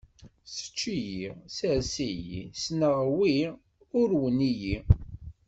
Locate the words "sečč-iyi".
0.53-1.29